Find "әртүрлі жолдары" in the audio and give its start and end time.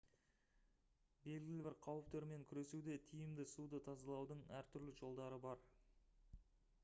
4.61-5.39